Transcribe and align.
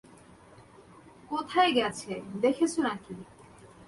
কোথায় 1.31 1.71
গেছে 1.71 2.13
দেখেছ 2.41 2.73
নাকি? 2.79 3.15